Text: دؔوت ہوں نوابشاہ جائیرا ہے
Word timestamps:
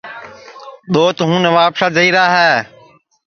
دؔوت 0.93 1.17
ہوں 1.27 1.37
نوابشاہ 1.45 1.93
جائیرا 1.95 2.25
ہے 2.35 2.51